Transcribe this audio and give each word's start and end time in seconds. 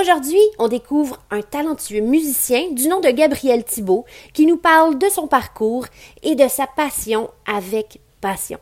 Aujourd'hui, 0.00 0.40
on 0.58 0.68
découvre 0.68 1.18
un 1.30 1.42
talentueux 1.42 2.00
musicien 2.00 2.70
du 2.72 2.88
nom 2.88 3.00
de 3.00 3.10
Gabriel 3.10 3.64
Thibault 3.64 4.06
qui 4.32 4.46
nous 4.46 4.56
parle 4.56 4.98
de 4.98 5.06
son 5.10 5.26
parcours 5.26 5.84
et 6.22 6.34
de 6.34 6.48
sa 6.48 6.66
passion 6.66 7.28
avec 7.46 8.00
passion. 8.20 8.58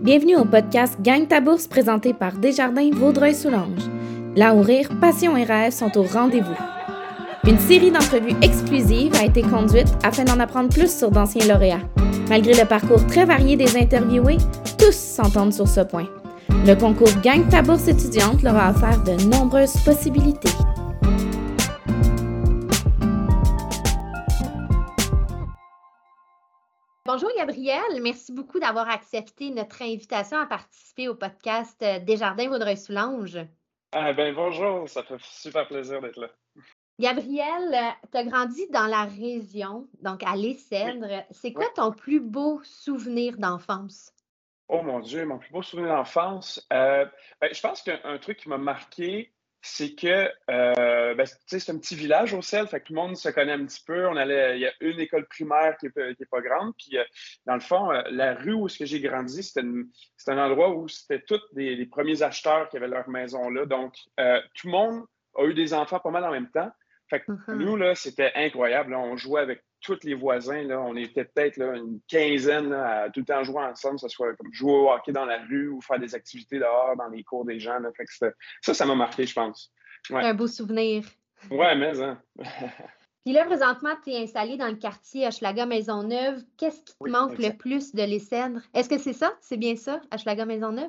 Bienvenue 0.00 0.36
au 0.36 0.46
podcast 0.46 0.96
Gagne 1.02 1.26
ta 1.26 1.40
bourse 1.40 1.66
présenté 1.66 2.14
par 2.14 2.32
Desjardins 2.38 2.90
Vaudreuil-Soulanges. 2.90 3.90
Là 4.36 4.54
où 4.54 4.62
rire, 4.62 4.88
passion 5.00 5.36
et 5.36 5.44
rêve 5.44 5.72
sont 5.72 5.98
au 5.98 6.04
rendez-vous. 6.04 6.56
Une 7.46 7.58
série 7.58 7.90
d'entrevues 7.90 8.36
exclusives 8.40 9.14
a 9.16 9.24
été 9.24 9.42
conduite 9.42 9.88
afin 10.02 10.24
d'en 10.24 10.40
apprendre 10.40 10.70
plus 10.70 10.96
sur 10.96 11.10
d'anciens 11.10 11.46
lauréats. 11.46 11.86
Malgré 12.30 12.54
le 12.54 12.66
parcours 12.66 13.06
très 13.06 13.26
varié 13.26 13.56
des 13.56 13.76
interviewés, 13.76 14.38
tous 14.78 14.96
s'entendent 14.96 15.52
sur 15.52 15.68
ce 15.68 15.80
point. 15.80 16.08
Le 16.66 16.74
concours 16.74 17.08
Gagne 17.22 17.48
ta 17.48 17.62
bourse 17.62 17.88
étudiante 17.88 18.42
leur 18.42 18.56
a 18.56 18.70
offert 18.70 19.02
de 19.02 19.12
nombreuses 19.30 19.76
possibilités. 19.84 20.50
Bonjour 27.06 27.30
Gabriel, 27.38 28.02
merci 28.02 28.32
beaucoup 28.32 28.58
d'avoir 28.58 28.90
accepté 28.90 29.50
notre 29.50 29.80
invitation 29.82 30.38
à 30.38 30.46
participer 30.46 31.08
au 31.08 31.14
podcast 31.14 31.82
Desjardins 32.04 32.48
Vaudreuil-Soulanges. 32.48 33.38
Ah 33.92 34.12
ben 34.12 34.34
bonjour, 34.34 34.88
ça 34.88 35.02
fait 35.02 35.20
super 35.22 35.66
plaisir 35.66 36.02
d'être 36.02 36.20
là. 36.20 36.28
Gabriel, 37.00 37.78
tu 38.10 38.18
as 38.18 38.24
grandi 38.24 38.68
dans 38.70 38.86
la 38.86 39.04
région, 39.04 39.86
donc 40.02 40.22
à 40.24 40.36
Les 40.36 40.54
Cèdres. 40.54 41.24
C'est 41.30 41.52
quoi 41.52 41.66
ton 41.74 41.92
plus 41.92 42.20
beau 42.20 42.60
souvenir 42.64 43.38
d'enfance? 43.38 44.12
Oh 44.68 44.82
mon 44.82 45.00
Dieu, 45.00 45.24
mon 45.24 45.38
plus 45.38 45.50
beau 45.50 45.62
souvenir 45.62 45.88
d'enfance. 45.88 46.66
Euh, 46.74 47.06
ben, 47.40 47.48
je 47.52 47.60
pense 47.60 47.82
qu'un 47.82 48.18
truc 48.18 48.36
qui 48.36 48.50
m'a 48.50 48.58
marqué, 48.58 49.32
c'est 49.62 49.94
que 49.94 50.30
euh, 50.50 51.14
ben, 51.14 51.26
c'est 51.46 51.70
un 51.70 51.78
petit 51.78 51.96
village 51.96 52.34
au 52.34 52.42
sel, 52.42 52.68
fait 52.68 52.80
que 52.80 52.86
tout 52.88 52.92
le 52.92 53.00
monde 53.00 53.16
se 53.16 53.30
connaît 53.30 53.52
un 53.52 53.64
petit 53.64 53.82
peu. 53.82 54.06
On 54.08 54.16
allait, 54.16 54.58
il 54.58 54.60
y 54.60 54.66
a 54.66 54.72
une 54.80 55.00
école 55.00 55.26
primaire 55.26 55.78
qui 55.78 55.86
n'est 55.96 56.26
pas 56.30 56.42
grande. 56.42 56.74
Puis, 56.76 56.98
euh, 56.98 57.04
dans 57.46 57.54
le 57.54 57.60
fond, 57.60 57.90
la 58.10 58.34
rue 58.34 58.52
où 58.52 58.68
j'ai 58.68 59.00
grandi, 59.00 59.42
c'était 59.42 59.66
un 59.66 60.38
endroit 60.38 60.70
où 60.70 60.86
c'était 60.86 61.22
tous 61.22 61.40
les, 61.54 61.86
premiers 61.86 62.22
acheteurs 62.22 62.68
qui 62.68 62.76
avaient 62.76 62.88
leur 62.88 63.08
maison 63.08 63.48
là. 63.48 63.64
Donc, 63.64 63.94
tout 64.54 64.66
le 64.66 64.70
monde 64.70 65.04
a 65.34 65.44
eu 65.44 65.54
des 65.54 65.72
enfants 65.72 65.98
pas 65.98 66.10
mal 66.10 66.24
en 66.24 66.30
même 66.30 66.50
temps. 66.50 66.70
Fait 67.10 67.20
que 67.20 67.32
mm-hmm. 67.32 67.54
nous, 67.54 67.76
là, 67.76 67.94
c'était 67.94 68.32
incroyable. 68.34 68.94
On 68.94 69.16
jouait 69.16 69.40
avec 69.40 69.62
tous 69.80 69.98
les 70.02 70.14
voisins, 70.14 70.62
là, 70.62 70.80
on 70.80 70.96
était 70.96 71.24
peut-être 71.24 71.60
une 71.60 72.00
quinzaine 72.08 72.72
à 72.72 73.08
tout 73.10 73.20
le 73.20 73.26
temps 73.26 73.44
jouer 73.44 73.62
ensemble, 73.62 73.96
que 73.96 74.02
ce 74.02 74.08
soit 74.08 74.34
comme 74.34 74.52
jouer 74.52 74.72
au 74.72 74.90
hockey 74.90 75.12
dans 75.12 75.24
la 75.24 75.38
rue 75.44 75.68
ou 75.68 75.80
faire 75.80 75.98
des 75.98 76.14
activités 76.14 76.58
dehors 76.58 76.96
dans 76.96 77.08
les 77.08 77.22
cours 77.22 77.44
des 77.44 77.60
gens. 77.60 77.78
ça, 78.60 78.74
ça 78.74 78.86
m'a 78.86 78.94
marqué, 78.94 79.24
je 79.24 79.34
pense. 79.34 79.72
Un 80.10 80.34
beau 80.34 80.46
souvenir. 80.46 81.04
Ouais, 81.50 81.76
mais 81.76 82.00
hein. 82.00 82.20
Puis 83.28 83.34
là, 83.34 83.44
présentement, 83.44 83.90
tu 84.02 84.08
es 84.08 84.22
installé 84.22 84.56
dans 84.56 84.68
le 84.68 84.76
quartier 84.76 85.26
Hochelaga 85.26 85.66
Maisonneuve. 85.66 86.42
Qu'est-ce 86.56 86.80
qui 86.80 86.96
te 86.96 87.10
manque 87.10 87.36
le 87.36 87.54
plus 87.54 87.94
de 87.94 88.02
Les 88.02 88.20
Cèdres? 88.20 88.62
Est-ce 88.72 88.88
que 88.88 88.96
c'est 88.96 89.12
ça? 89.12 89.34
C'est 89.42 89.58
bien 89.58 89.76
ça, 89.76 90.00
Hochelaga 90.10 90.46
Maisonneuve? 90.46 90.88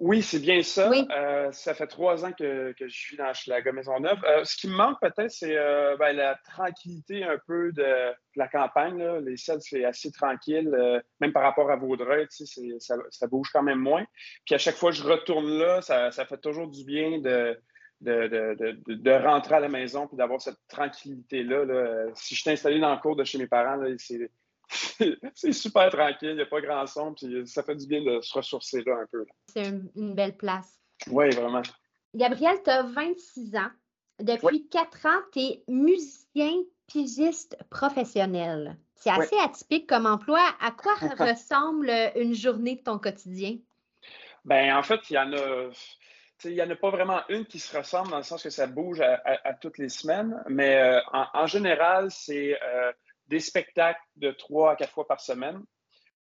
Oui, 0.00 0.22
c'est 0.22 0.38
bien 0.38 0.62
ça. 0.62 0.90
Euh, 0.90 1.52
ça 1.52 1.74
fait 1.74 1.86
trois 1.86 2.24
ans 2.24 2.32
que, 2.32 2.74
je 2.80 3.10
vis 3.10 3.18
dans 3.18 3.28
Hochelaga 3.28 3.70
Maisonneuve. 3.72 4.16
Euh, 4.24 4.44
ce 4.44 4.56
qui 4.56 4.68
me 4.68 4.76
manque 4.76 4.98
peut-être, 4.98 5.30
c'est 5.30 5.58
euh, 5.58 5.94
ben, 5.98 6.16
la 6.16 6.36
tranquillité 6.36 7.22
un 7.22 7.36
peu 7.46 7.70
de, 7.72 8.14
la 8.34 8.48
campagne. 8.48 9.06
Les 9.18 9.36
Cèdres, 9.36 9.60
c'est 9.60 9.84
assez 9.84 10.10
tranquille, 10.10 10.74
même 11.20 11.34
par 11.34 11.42
rapport 11.42 11.70
à 11.70 11.76
Vaudreuil, 11.76 12.26
ça, 12.30 12.94
ça, 13.10 13.26
bouge 13.26 13.50
quand 13.52 13.62
même 13.62 13.80
moins. 13.80 14.06
Puis 14.46 14.54
à 14.54 14.58
chaque 14.58 14.76
fois 14.76 14.90
que 14.90 14.96
je 14.96 15.04
retourne 15.04 15.58
là, 15.58 15.82
ça 15.82 16.10
fait 16.10 16.40
toujours 16.40 16.68
du 16.68 16.82
bien 16.86 17.18
de 17.18 17.58
de, 18.04 19.24
rentrer 19.24 19.56
à 19.56 19.60
la 19.60 19.68
maison 19.68 20.08
et 20.12 20.16
d'avoir 20.16 20.40
cette 20.40 20.58
tranquillité-là. 20.68 22.12
Si 22.14 22.34
je 22.34 22.40
suis 22.40 22.50
installé 22.50 22.78
dans 22.80 22.92
le 22.92 23.00
cours 23.00 23.16
de 23.16 23.24
chez 23.24 23.38
mes 23.38 23.46
parents, 23.46 23.80
c'est 25.34 25.52
super 25.52 25.90
tranquille, 25.90 26.30
il 26.30 26.36
n'y 26.36 26.42
a 26.42 26.46
pas 26.46 26.60
grand 26.60 26.86
son, 26.86 27.14
puis 27.14 27.46
ça 27.46 27.62
fait 27.62 27.76
du 27.76 27.86
bien 27.86 28.02
de 28.02 28.20
se 28.20 28.32
ressourcer 28.34 28.82
là 28.84 28.96
un 29.02 29.06
peu. 29.06 29.26
C'est 29.46 29.68
une, 29.94 30.14
belle 30.14 30.36
place. 30.36 30.80
Oui, 31.10 31.30
vraiment. 31.30 31.62
Gabriel, 32.14 32.56
tu 32.64 32.70
as 32.70 32.82
26 32.82 33.56
ans. 33.56 33.70
Depuis 34.20 34.68
4 34.68 35.06
ans, 35.06 35.20
tu 35.32 35.40
es 35.40 35.64
musicien 35.68 36.52
pigiste 36.86 37.58
professionnel. 37.70 38.76
C'est 38.94 39.10
assez 39.10 39.36
atypique 39.36 39.88
comme 39.88 40.06
emploi. 40.06 40.40
À 40.60 40.70
quoi 40.70 40.94
ressemble 41.18 41.90
une 42.16 42.34
journée 42.34 42.76
de 42.76 42.82
ton 42.82 42.98
quotidien? 42.98 43.58
Ben, 44.44 44.76
en 44.76 44.82
fait, 44.82 45.00
il 45.10 45.14
y 45.14 45.18
en 45.18 45.32
a 45.32 45.70
il 46.44 46.54
n'y 46.54 46.62
en 46.62 46.70
a 46.70 46.76
pas 46.76 46.90
vraiment 46.90 47.20
une 47.28 47.46
qui 47.46 47.58
se 47.58 47.76
ressemble 47.76 48.10
dans 48.10 48.16
le 48.16 48.22
sens 48.22 48.42
que 48.42 48.50
ça 48.50 48.66
bouge 48.66 49.00
à, 49.00 49.54
toutes 49.54 49.78
les 49.78 49.88
semaines, 49.88 50.42
mais 50.48 50.76
euh, 50.76 51.00
en, 51.12 51.46
général, 51.46 52.10
c'est 52.10 52.60
euh, 52.62 52.92
des 53.28 53.40
spectacles 53.40 54.00
de 54.16 54.30
trois 54.30 54.72
à 54.72 54.76
quatre 54.76 54.92
fois 54.92 55.06
par 55.06 55.20
semaine. 55.20 55.62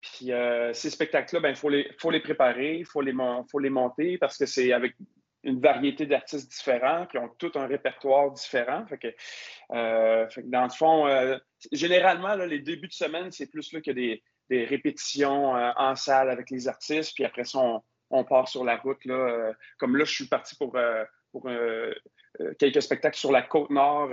Puis 0.00 0.32
euh, 0.32 0.72
ces 0.72 0.91
spectacles-là, 0.91 1.41
il 1.41 1.43
ben, 1.43 1.54
faut, 1.54 1.69
les, 1.69 1.91
faut 1.98 2.10
les 2.10 2.21
préparer, 2.21 2.78
il 2.78 2.87
faut 2.87 3.03
les, 3.03 3.15
faut 3.50 3.59
les 3.59 3.71
monter 3.71 4.19
parce 4.19 4.37
que 4.37 4.47
c'est 4.47 4.72
avec 4.72 4.94
une 5.43 5.60
variété 5.60 6.06
d'artistes 6.06 6.50
différents 6.50 7.06
qui 7.06 7.16
ont 7.19 7.28
tout 7.38 7.53
un 7.54 7.66
répertoire 7.66 8.31
différent. 8.31 8.84
Fait 8.87 8.98
que, 8.98 10.41
dans 10.42 10.65
le 10.65 10.71
fond, 10.71 11.38
généralement, 11.72 12.34
les 12.34 12.59
débuts 12.60 12.88
de 12.88 12.92
semaine, 12.92 13.31
c'est 13.31 13.50
plus 13.50 13.71
que 13.71 13.91
des, 13.91 14.22
répétitions 14.50 15.53
en 15.53 15.94
salle 15.94 16.28
avec 16.28 16.50
les 16.50 16.69
artistes. 16.69 17.15
Puis 17.15 17.25
après 17.25 17.44
ça, 17.44 17.81
on 18.10 18.25
part 18.25 18.48
sur 18.48 18.65
la 18.65 18.76
route. 18.76 19.04
Là, 19.04 19.15
euh, 19.15 19.53
comme 19.78 19.97
là, 19.97 20.04
je 20.04 20.12
suis 20.12 20.26
parti 20.26 20.56
pour, 20.56 20.76
euh, 20.76 21.04
pour 21.32 21.47
euh, 21.47 21.93
quelques 22.59 22.82
spectacles 22.82 23.19
sur 23.19 23.32
la 23.32 23.43
côte 23.43 23.71
nord. 23.71 24.10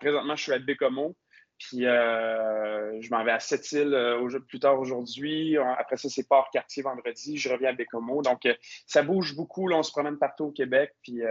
présentement, 0.00 0.36
je 0.36 0.42
suis 0.42 0.52
à 0.52 0.58
Bécomo. 0.58 1.14
Puis 1.58 1.78
je 1.80 3.10
m'en 3.10 3.24
vais 3.24 3.30
à 3.30 3.40
Sept-Îles 3.40 4.18
plus 4.46 4.60
tard 4.60 4.78
aujourd'hui. 4.78 5.56
Après 5.56 5.96
ça, 5.96 6.10
c'est 6.10 6.28
Port-Cartier 6.28 6.82
vendredi. 6.82 7.38
Je 7.38 7.48
reviens 7.48 7.70
à 7.70 7.72
Bécomo. 7.72 8.20
Donc, 8.20 8.42
ça 8.86 9.02
bouge 9.02 9.34
beaucoup. 9.34 9.66
Là, 9.66 9.78
on 9.78 9.82
se 9.82 9.90
promène 9.90 10.18
partout 10.18 10.44
au 10.44 10.52
Québec. 10.52 10.92
Puis 11.02 11.22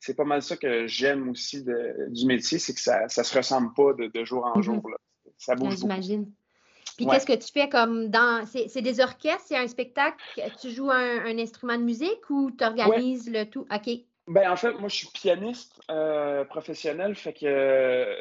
c'est 0.00 0.16
pas 0.16 0.24
mal 0.24 0.42
ça 0.42 0.56
que 0.56 0.88
j'aime 0.88 1.28
aussi 1.30 1.64
du 1.64 2.26
métier, 2.26 2.58
c'est 2.58 2.74
que 2.74 2.80
ça 2.80 3.04
ne 3.04 3.08
se 3.08 3.36
ressemble 3.36 3.72
pas 3.74 3.92
de, 3.92 4.24
jour 4.24 4.44
en 4.44 4.58
mm-hmm. 4.58 4.62
jour. 4.62 4.90
Ça 5.38 5.54
bouge 5.54 5.76
J'imagine. 5.76 6.32
Puis 6.96 7.06
qu'est-ce 7.06 7.26
que 7.26 7.32
tu 7.32 7.52
fais 7.52 7.68
comme 7.68 8.08
dans. 8.08 8.44
C'est 8.46 8.82
des 8.82 9.00
orchestres, 9.00 9.44
c'est 9.46 9.56
un 9.56 9.68
spectacle, 9.68 10.16
tu 10.60 10.70
joues 10.70 10.90
un, 10.90 11.38
instrument 11.38 11.76
de 11.76 11.82
musique 11.82 12.28
ou 12.28 12.50
tu 12.50 12.64
organises 12.64 13.30
le 13.30 13.44
tout? 13.44 13.66
OK. 13.72 13.90
Ben, 14.26 14.48
en 14.48 14.56
fait, 14.56 14.72
moi, 14.74 14.88
je 14.88 14.94
suis 14.94 15.08
pianiste 15.08 15.80
euh, 15.90 16.44
professionnel, 16.44 17.16
fait 17.16 17.32
que 17.32 17.46
euh, 17.46 18.14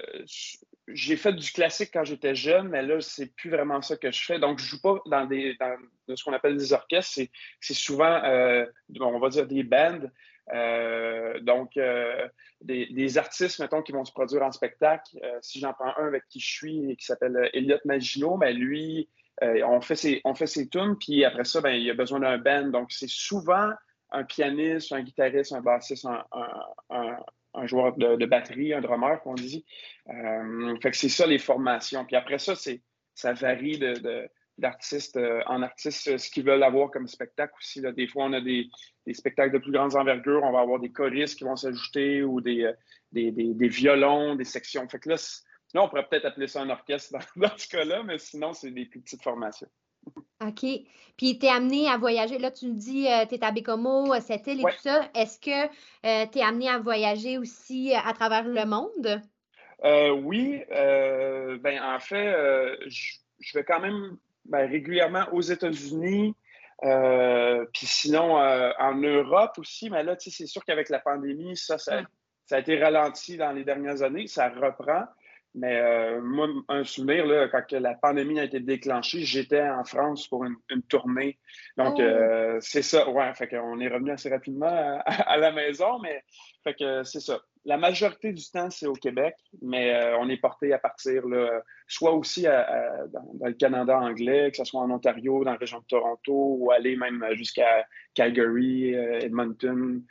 j'ai 0.88 1.16
fait 1.16 1.34
du 1.34 1.52
classique 1.52 1.92
quand 1.94 2.04
j'étais 2.04 2.34
jeune, 2.34 2.70
mais 2.70 2.82
là, 2.82 3.00
c'est 3.00 3.36
plus 3.36 3.52
vraiment 3.52 3.82
ça 3.82 3.96
que 3.96 4.12
je 4.12 4.24
fais. 4.24 4.40
Donc, 4.40 4.60
je 4.60 4.66
joue 4.66 4.82
pas 4.82 5.00
dans, 5.06 5.26
des, 5.26 5.56
dans 5.60 6.16
ce 6.16 6.24
qu'on 6.24 6.34
appelle 6.34 6.58
des 6.58 6.74
orchestres, 6.74 7.22
c'est 7.60 7.74
souvent, 7.74 8.24
euh, 8.24 8.66
on 9.00 9.20
va 9.20 9.30
dire, 9.30 9.46
des 9.46 9.62
bands. 9.64 10.10
Euh, 10.54 11.40
donc, 11.42 11.78
euh, 11.78 12.28
des, 12.62 13.18
artistes, 13.18 13.60
mettons, 13.60 13.82
qui 13.82 13.92
vont 13.92 14.06
se 14.06 14.12
produire 14.12 14.44
en 14.44 14.52
spectacle. 14.52 15.18
Euh, 15.24 15.38
si 15.42 15.60
j'en 15.60 15.74
prends 15.74 15.96
un 15.98 16.08
avec 16.08 16.24
qui 16.30 16.40
je 16.40 16.52
suis, 16.52 16.98
qui 16.98 17.06
s'appelle 17.06 17.50
Elliot 17.54 17.78
Maginot, 17.86 18.38
ben 18.38 18.56
lui, 18.56 19.10
on, 19.42 19.80
fait 19.80 19.96
ses, 19.96 20.22
ses 20.46 20.68
tunes, 20.68 20.98
puis 21.00 21.24
après 21.24 21.46
ça, 21.46 21.62
ben, 21.62 21.72
il 21.72 21.90
a 21.90 21.94
besoin 21.94 22.20
d'un 22.20 22.38
band. 22.38 22.68
Donc, 22.68 22.92
c'est 22.92 23.10
souvent 23.10 23.72
un 24.12 24.24
pianiste, 24.24 24.92
un 24.92 25.02
guitariste, 25.02 25.54
un 25.54 25.62
bassiste, 25.62 26.06
un, 26.06 27.66
joueur 27.66 27.96
de, 27.96 28.26
batterie, 28.26 28.74
un 28.74 28.82
drummer, 28.82 29.22
qu'on 29.22 29.36
dit. 29.36 29.66
fait 30.08 30.92
que 30.92 30.98
c'est 30.98 31.10
ça 31.10 31.26
les 31.26 31.40
formations. 31.40 32.04
Puis 32.06 32.16
après 32.16 32.40
ça, 32.40 32.56
c'est 32.56 32.82
ça 33.14 33.34
varie 33.34 33.78
de 33.78 34.30
d'artistes 34.60 35.18
euh, 35.18 35.42
en 35.48 35.62
artistes, 35.62 36.08
euh, 36.08 36.18
ce 36.18 36.30
qu'ils 36.30 36.46
veulent 36.46 36.64
avoir 36.64 36.92
comme 36.92 37.08
spectacle 37.08 37.54
aussi. 37.58 37.82
Là. 37.82 37.92
Des 37.92 38.08
fois, 38.08 38.26
on 38.26 38.34
a 38.34 38.42
des, 38.42 38.70
spectacles 39.14 39.54
de 39.54 39.58
plus 39.58 39.72
grande 39.72 39.96
envergure, 39.96 40.44
on 40.44 40.52
va 40.52 40.60
avoir 40.60 40.80
des 40.80 40.92
choristes 40.92 41.38
qui 41.38 41.44
vont 41.44 41.56
s'ajouter 41.56 42.22
ou 42.22 42.42
des, 42.42 42.64
euh, 42.64 42.74
des, 43.12 43.68
violons, 43.68 44.36
des 44.36 44.46
sections. 44.46 44.88
Fait 44.88 45.00
que 45.00 45.10
là, 45.10 45.16
là 45.74 45.84
on 45.84 45.90
pourrait 45.90 46.08
peut-être 46.08 46.26
appeler 46.26 46.48
ça 46.48 46.62
un 46.62 46.70
orchestre 46.70 47.18
dans, 47.36 47.58
ce 47.58 47.68
cas-là, 47.70 48.04
mais 48.04 48.20
sinon, 48.20 48.54
c'est 48.54 48.72
des 48.72 48.86
plus 48.86 49.02
petites 49.02 49.24
formations. 49.24 49.70
OK. 50.42 50.66
Puis, 51.18 51.38
tu 51.40 51.46
es 51.46 51.50
amené 51.50 51.90
à 51.90 51.98
voyager. 51.98 52.38
Là, 52.38 52.52
tu 52.52 52.68
me 52.68 52.74
dis, 52.74 53.08
tu 53.28 53.36
es 53.36 53.44
à 53.44 53.52
Bécomo, 53.52 54.14
à 54.14 54.22
cette 54.22 54.48
île 54.48 54.62
et 54.62 54.64
tout 54.64 54.82
ça. 54.82 55.10
Est-ce 55.14 55.38
que 55.40 55.68
tu 56.32 56.40
es 56.40 56.42
amené 56.42 56.70
à 56.70 56.80
voyager 56.80 57.38
aussi 57.38 57.94
à 57.94 58.14
travers 58.14 58.48
le 58.48 58.66
monde? 58.66 59.22
oui. 60.24 60.64
ben, 60.70 61.82
en 61.84 62.00
fait, 62.00 62.34
je 62.88 63.58
vais 63.58 63.64
quand 63.64 63.82
même 63.82 64.18
ben, 64.50 64.68
régulièrement 64.68 65.26
aux 65.32 65.42
États-Unis, 65.42 66.36
euh, 66.84 67.66
puis 67.74 67.86
sinon 67.86 68.40
euh, 68.40 68.72
en 68.80 68.96
Europe 68.96 69.58
aussi. 69.58 69.90
Mais 69.90 70.04
là, 70.04 70.16
c'est 70.18 70.48
sûr 70.48 70.64
qu'avec 70.66 70.90
la 70.90 71.00
pandémie, 71.00 71.56
ça, 71.56 71.78
ça, 71.78 72.02
a 72.52 72.60
été 72.60 72.82
ralenti 72.82 73.38
dans 73.38 73.52
les 73.52 73.64
dernières 73.64 74.02
années. 74.02 74.28
Ça 74.28 74.50
reprend. 74.50 75.04
Mais 75.56 75.80
euh, 75.80 76.22
moi, 76.22 76.48
un 76.68 76.84
souvenir, 76.84 77.26
là, 77.26 77.48
quand 77.48 77.72
la 77.72 77.96
pandémie 77.96 78.40
a 78.40 78.44
été 78.44 78.60
déclenchée, 78.60 79.22
j'étais 79.22 79.68
en 79.68 79.84
France 79.84 80.28
pour 80.28 80.46
une, 80.46 80.56
tournée. 80.88 81.40
Donc, 81.78 82.00
oh. 82.00 82.58
c'est 82.60 82.84
ça. 82.84 83.10
Ouais, 83.10 83.34
fait 83.34 83.48
qu'on 83.48 83.80
est 83.80 83.88
revenu 83.88 84.12
assez 84.12 84.30
rapidement 84.30 85.02
à, 85.06 85.38
la 85.38 85.52
maison, 85.52 86.00
mais 86.00 86.24
fait 86.64 86.76
que 86.76 87.04
c'est 87.04 87.20
ça. 87.20 87.40
La 87.66 87.78
majorité 87.78 88.32
du 88.32 88.44
temps, 88.50 88.70
c'est 88.70 88.88
au 88.88 88.94
Québec, 88.94 89.36
mais 89.62 89.94
euh, 89.94 90.18
on 90.20 90.30
est 90.30 90.38
porté 90.38 90.74
à 90.74 90.80
partir, 90.80 91.28
là, 91.28 91.62
soit 91.88 92.14
aussi 92.14 92.44
dans, 92.44 93.48
le 93.48 93.54
Canada 93.54 94.00
anglais, 94.00 94.50
que 94.52 94.58
ce 94.58 94.64
soit 94.64 94.82
en 94.82 94.90
Ontario, 94.90 95.44
dans 95.44 95.52
la 95.52 95.58
région 95.58 95.80
de 95.80 95.86
Toronto, 95.86 96.56
ou 96.58 96.72
aller 96.72 96.96
même 96.96 97.24
jusqu'à 97.34 97.86
Calgary, 98.16 98.94
Edmonton, 98.94 100.02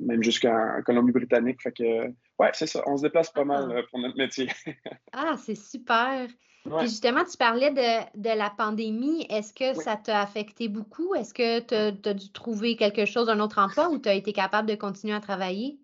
même 0.00 0.22
jusqu'à 0.22 0.82
Colombie-Britannique. 0.82 1.62
Fait 1.62 1.72
que 1.72 2.12
oui, 2.38 2.46
c'est 2.52 2.66
ça. 2.66 2.82
On 2.86 2.96
se 2.96 3.02
déplace 3.02 3.30
pas 3.30 3.44
mal 3.44 3.68
ah. 3.70 3.74
euh, 3.74 3.82
pour 3.90 3.98
notre 3.98 4.16
métier. 4.16 4.48
ah, 5.12 5.34
c'est 5.36 5.56
super. 5.56 6.28
Puis 6.64 6.88
justement, 6.88 7.24
tu 7.24 7.36
parlais 7.36 7.70
de, 7.70 8.36
la 8.36 8.50
pandémie. 8.50 9.26
Est-ce 9.30 9.54
que 9.54 9.80
ça 9.80 9.96
t'a 9.96 10.20
affecté 10.20 10.68
beaucoup? 10.68 11.14
Est-ce 11.14 11.32
que 11.32 11.60
tu 11.60 11.74
as, 11.74 12.14
dû 12.14 12.30
trouver 12.30 12.76
quelque 12.76 13.06
chose, 13.06 13.30
un 13.30 13.40
autre 13.40 13.58
emploi 13.58 13.88
ou 13.88 13.98
tu 13.98 14.08
as 14.08 14.14
été 14.14 14.32
capable 14.32 14.68
de 14.68 14.74
continuer 14.74 15.14
à 15.14 15.20
travailler? 15.20 15.78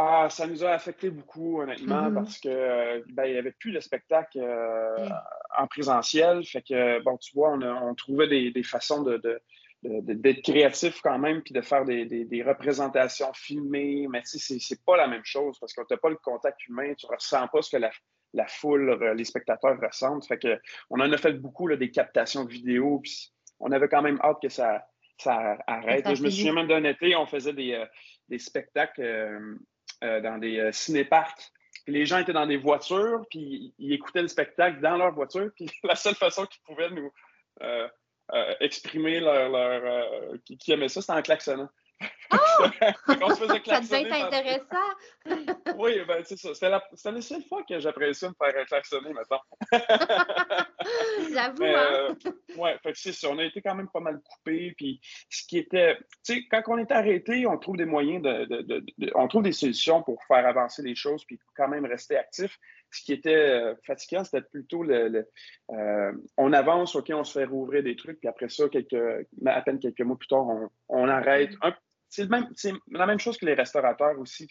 Ah, 0.00 0.28
ça 0.30 0.46
nous 0.46 0.62
a 0.62 0.70
affecté 0.70 1.10
beaucoup, 1.10 1.60
honnêtement, 1.60 2.08
mm-hmm. 2.08 2.14
parce 2.14 2.38
que 2.38 3.04
ben, 3.12 3.24
il 3.24 3.32
n'y 3.32 3.38
avait 3.38 3.50
plus 3.50 3.72
de 3.72 3.80
spectacle 3.80 4.38
euh, 4.40 5.08
en 5.58 5.66
présentiel. 5.66 6.44
Fait 6.44 6.62
que, 6.62 7.02
bon, 7.02 7.16
tu 7.16 7.34
vois, 7.34 7.50
on, 7.50 7.94
trouvait 7.96 8.28
des, 8.28 8.62
façons 8.62 9.02
de 9.02 9.40
d'être 9.82 10.42
créatif 10.42 11.00
quand 11.02 11.18
même, 11.18 11.42
puis 11.42 11.52
de 11.52 11.60
faire 11.62 11.84
des, 11.84 12.44
représentations 12.46 13.32
filmées. 13.34 14.06
Mais 14.08 14.22
tu 14.22 14.38
sais, 14.38 14.58
c'est 14.60 14.84
pas 14.84 14.96
la 14.96 15.08
même 15.08 15.24
chose 15.24 15.58
parce 15.58 15.72
qu'on 15.72 15.84
n'a 15.90 15.96
pas 15.96 16.10
le 16.10 16.16
contact 16.22 16.68
humain, 16.68 16.94
tu 16.94 17.06
ne 17.06 17.16
ressens 17.16 17.48
pas 17.48 17.60
ce 17.60 17.76
que 17.76 17.82
la, 18.34 18.46
foule, 18.46 18.96
les 19.16 19.24
spectateurs 19.24 19.80
ressentent. 19.80 20.28
Fait 20.28 20.38
que, 20.38 20.60
on 20.90 21.00
en 21.00 21.10
a 21.10 21.16
fait 21.16 21.32
beaucoup, 21.32 21.66
là, 21.66 21.74
des 21.74 21.90
captations 21.90 22.44
de 22.44 22.50
vidéos, 22.50 23.00
puis 23.00 23.32
on 23.58 23.72
avait 23.72 23.88
quand 23.88 24.02
même 24.02 24.20
hâte 24.22 24.38
que 24.40 24.48
ça, 24.48 24.86
ça 25.16 25.58
arrête. 25.66 26.14
je 26.14 26.22
me 26.22 26.30
souviens 26.30 26.52
même 26.52 26.68
d'un 26.68 26.84
été, 26.84 27.16
on 27.16 27.26
faisait 27.26 27.52
des, 27.52 27.72
euh, 27.72 28.38
spectacles 28.38 29.02
euh, 29.02 29.58
euh, 30.04 30.20
dans 30.20 30.38
des 30.38 30.70
cinéparcs. 30.72 31.50
les 31.86 32.06
gens 32.06 32.18
étaient 32.18 32.32
dans 32.32 32.46
des 32.46 32.56
voitures, 32.56 33.24
puis 33.30 33.74
ils 33.78 33.92
écoutaient 33.92 34.22
le 34.22 34.28
spectacle 34.28 34.80
dans 34.80 34.96
leur 34.96 35.12
voiture, 35.12 35.50
puis 35.54 35.68
la 35.84 35.96
seule 35.96 36.14
façon 36.14 36.46
qu'ils 36.46 36.62
pouvaient 36.62 36.90
nous 36.90 37.10
euh, 38.34 38.54
exprimer 38.60 39.20
leur, 39.20 39.48
leur 39.48 39.82
euh, 39.84 40.36
qui, 40.44 40.70
aimaient 40.70 40.90
ça, 40.90 41.00
c'était 41.00 41.14
en 41.14 41.22
klaxonnant. 41.22 41.70
On 43.22 43.34
se 43.34 43.40
faisait 43.40 43.62
ça 43.66 43.80
devait 43.80 44.02
être 44.02 44.26
intéressant. 44.26 45.76
oui, 45.78 46.00
ben, 46.06 46.22
c'est 46.24 46.36
ça. 46.36 46.52
C'était 46.54 46.70
la, 46.70 46.82
la, 47.04 47.20
seule 47.20 47.42
fois 47.44 47.62
que 47.68 47.78
j'appréciais 47.78 48.28
me 48.28 48.34
faire 48.34 48.66
klaxonner 48.66 49.12
maintenant. 49.12 49.40
J'avoue. 51.32 51.64
Hein? 51.64 52.16
Euh, 52.26 52.32
ouais, 52.56 52.76
fait 52.82 52.92
que 52.92 52.98
c'est 52.98 53.12
ça. 53.12 53.28
On 53.30 53.38
a 53.38 53.44
été 53.44 53.62
quand 53.62 53.74
même 53.74 53.88
pas 53.88 54.00
mal 54.00 54.20
coupés. 54.20 54.74
Puis 54.76 55.00
ce 55.30 55.46
qui 55.46 55.58
était. 55.58 55.96
Tu 56.24 56.34
sais, 56.34 56.44
quand 56.50 56.62
on 56.68 56.78
est 56.78 56.92
arrêté, 56.92 57.46
on 57.46 57.56
trouve 57.58 57.76
des 57.76 57.86
moyens 57.86 58.22
de, 58.22 58.44
de, 58.44 58.84
de, 58.98 59.10
On 59.14 59.28
trouve 59.28 59.42
des 59.42 59.52
solutions 59.52 60.02
pour 60.02 60.22
faire 60.24 60.46
avancer 60.46 60.82
les 60.82 60.94
choses 60.94 61.24
puis 61.24 61.38
quand 61.56 61.68
même 61.68 61.86
rester 61.86 62.16
actif 62.16 62.58
ce 62.90 63.02
qui 63.02 63.12
était 63.12 63.34
euh, 63.34 63.74
fatigant, 63.84 64.24
c'était 64.24 64.42
plutôt 64.42 64.82
le, 64.82 65.26
euh, 65.70 66.12
on 66.36 66.52
avance, 66.52 66.96
OK, 66.96 67.10
on 67.12 67.24
se 67.24 67.38
fait 67.38 67.44
rouvrir 67.44 67.82
des 67.82 67.96
trucs, 67.96 68.18
puis 68.18 68.28
après 68.28 68.48
ça, 68.48 68.68
quelques, 68.68 69.26
à 69.44 69.62
peine 69.62 69.78
quelques 69.78 70.00
mois 70.00 70.16
plus 70.16 70.28
tard, 70.28 70.46
on, 70.88 71.08
arrête. 71.08 71.52
Mm. 71.62 71.70
C'est 72.08 72.28
la 72.90 73.06
même 73.06 73.18
chose 73.18 73.36
que 73.36 73.46
les 73.46 73.54
restaurateurs 73.54 74.18
aussi. 74.18 74.48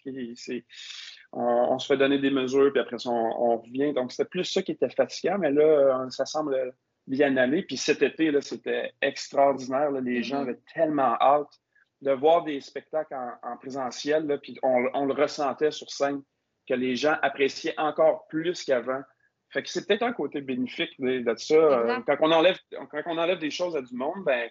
On, 1.33 1.41
on, 1.41 1.79
se 1.79 1.87
fait 1.87 1.97
donner 1.97 2.19
des 2.19 2.29
mesures, 2.29 2.71
puis 2.71 2.81
après 2.81 2.99
ça, 2.99 3.09
on, 3.09 3.57
revient. 3.57 3.93
Donc, 3.93 4.11
c'était 4.11 4.29
plus 4.29 4.45
ça 4.45 4.61
qui 4.61 4.73
était 4.73 4.89
fatigant, 4.89 5.37
mais 5.37 5.51
là, 5.51 5.63
euh, 5.63 6.09
ça 6.09 6.25
semble 6.25 6.73
bien 7.07 7.35
aller. 7.37 7.63
Puis 7.63 7.77
cet 7.77 8.01
été, 8.01 8.31
c'était 8.41 8.93
extraordinaire. 9.01 9.91
Les 9.91 10.23
gens 10.23 10.37
mm-hmm. 10.37 10.41
avaient 10.41 10.59
tellement 10.73 11.17
hâte 11.19 11.59
de 12.01 12.11
voir 12.11 12.43
des 12.43 12.61
spectacles 12.61 13.15
en, 13.41 13.57
présentiel, 13.57 14.39
puis 14.41 14.57
on, 14.61 15.05
le 15.05 15.13
ressentait 15.13 15.71
sur 15.71 15.89
scène 15.89 16.21
que 16.67 16.73
les 16.73 16.95
gens 16.95 17.15
appréciaient 17.21 17.77
encore 17.77 18.27
plus 18.27 18.63
qu'avant. 18.63 19.01
Fait 19.49 19.63
que 19.63 19.69
c'est 19.69 19.87
peut-être 19.87 20.03
un 20.03 20.13
côté 20.13 20.41
bénéfique 20.41 20.91
de, 20.99 21.35
ça. 21.37 21.55
Euh, 21.55 21.99
quand, 22.05 22.17
on 22.19 22.31
enlève, 22.31 22.57
quand 22.91 23.01
on 23.05 23.17
enlève 23.17 23.39
des 23.39 23.49
choses 23.49 23.75
à 23.75 23.81
du 23.81 23.95
monde, 23.95 24.23
ben, 24.25 24.49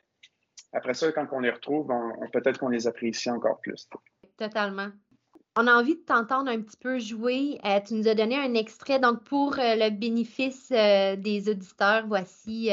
après 0.72 0.94
ça, 0.94 1.10
quand 1.12 1.26
on 1.32 1.40
les 1.40 1.50
retrouve, 1.50 1.90
on, 1.90 2.28
peut-être 2.30 2.58
qu'on 2.58 2.68
les 2.68 2.86
apprécie 2.86 3.30
encore 3.30 3.60
plus. 3.60 3.88
Totalement. 4.36 4.88
On 5.58 5.66
a 5.66 5.74
envie 5.74 5.94
de 5.94 6.00
t'entendre 6.00 6.50
un 6.50 6.60
petit 6.60 6.76
peu 6.76 6.98
jouer. 6.98 7.58
Euh, 7.64 7.80
tu 7.86 7.94
nous 7.94 8.08
as 8.08 8.14
donné 8.14 8.36
un 8.36 8.52
extrait. 8.54 8.98
Donc, 8.98 9.24
pour 9.24 9.58
euh, 9.58 9.74
le 9.74 9.90
bénéfice 9.90 10.68
des 10.70 11.48
auditeurs, 11.48 12.06
voici 12.06 12.70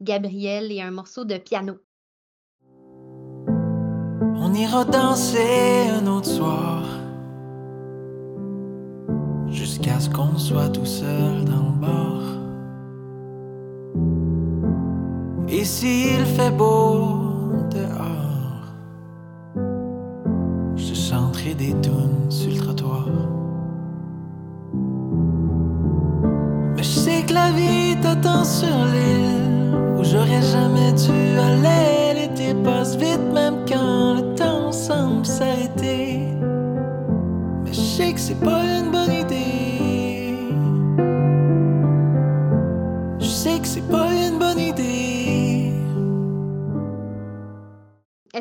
Gabriel 0.00 0.72
et 0.72 0.80
un 0.80 0.90
morceau 0.90 1.24
de 1.24 1.36
piano. 1.36 1.78
On 4.34 4.54
ira 4.54 4.84
danser 4.84 5.88
un 5.90 6.06
autre 6.06 6.28
soir 6.28 6.84
jusqu'à 9.48 10.00
ce 10.00 10.10
qu'on 10.10 10.36
soit 10.38 10.70
tout 10.70 10.86
seul 10.86 11.44
dans 11.44 11.66
le 11.66 11.80
bar. 11.80 12.31
Et 15.54 15.66
s'il 15.66 16.24
fait 16.24 16.50
beau 16.50 17.18
dehors, 17.70 18.72
je 20.74 20.94
chanterai 20.94 21.52
des 21.54 21.74
tunes 21.82 22.30
sur 22.30 22.50
le 22.50 22.56
trottoir. 22.56 23.06
Mais 26.74 26.82
je 26.82 26.88
sais 27.04 27.22
que 27.26 27.34
la 27.34 27.50
vie 27.50 28.00
t'attend 28.00 28.44
sur 28.44 28.66
l'île 28.66 29.76
où 29.98 30.02
j'aurais 30.02 30.40
jamais 30.40 30.92
dû 30.92 31.38
aller. 31.38 32.18
L'été 32.18 32.54
passe 32.64 32.96
vite 32.96 33.20
même 33.34 33.66
quand 33.68 34.14
le 34.14 34.34
temps 34.34 34.72
semble 34.72 35.26
s'arrêter. 35.26 36.28
Mais 37.62 37.74
je 37.74 37.80
sais 37.80 38.14
que 38.14 38.20
c'est 38.20 38.40
pas 38.40 38.62
une 38.64 38.90
bonne 38.90 39.12
idée. 39.12 39.21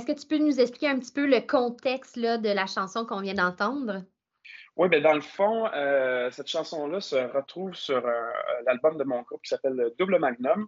Est-ce 0.02 0.14
que 0.16 0.20
tu 0.20 0.26
peux 0.26 0.44
nous 0.44 0.60
expliquer 0.60 0.88
un 0.88 0.98
petit 0.98 1.12
peu 1.12 1.28
le 1.28 1.42
contexte 1.42 2.18
là, 2.18 2.40
de 2.40 2.50
la 2.50 2.66
chanson 2.66 3.06
qu'on 3.06 3.22
vient 3.22 3.36
d'entendre? 3.36 4.02
Oui, 4.76 4.90
bien 4.90 5.00
dans 5.00 5.14
le 5.14 5.22
fond, 5.22 5.68
euh, 5.76 6.32
cette 6.32 6.48
chanson-là 6.48 7.00
se 7.02 7.18
retrouve 7.18 7.76
sur 7.76 8.04
euh, 8.04 8.32
l'album 8.66 8.98
de 8.98 9.04
mon 9.04 9.22
groupe 9.22 9.44
qui 9.44 9.50
s'appelle 9.50 9.92
Double 10.00 10.18
Magnum. 10.18 10.68